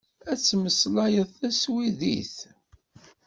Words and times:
Ad 0.31 0.39
temmeslayeḍ 0.45 1.29
taswidit. 1.39 2.35